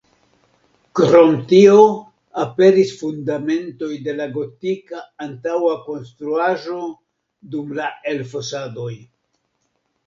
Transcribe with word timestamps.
Krom 0.99 1.35
tio 1.51 1.75
aperis 2.43 2.93
fundamentoj 3.03 3.91
de 4.09 4.17
la 4.23 4.27
gotika 4.39 5.05
antaŭa 5.29 5.77
konstruaĵo 5.91 6.83
dum 7.55 7.79
la 7.83 7.93
elfosadoj. 8.17 8.93